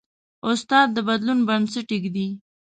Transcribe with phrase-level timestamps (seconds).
[0.51, 2.27] استاد د بدلون بنسټ ایږدي.